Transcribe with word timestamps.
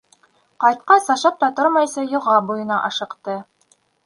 Ҡайтҡас, 0.63 1.09
ашап 1.15 1.37
та 1.43 1.49
тормайса, 1.59 2.07
йылға 2.15 2.39
буйына 2.49 2.79
ашыҡты. 2.89 3.39